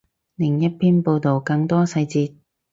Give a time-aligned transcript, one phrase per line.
[0.33, 2.33] 另一篇报道，更多细节